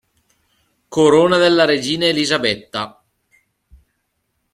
Corona 0.87 1.37
della 1.37 1.63
regina 1.63 2.07
Elisabetta 2.07 3.03